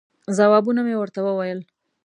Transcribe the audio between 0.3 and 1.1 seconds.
ځوابونه مې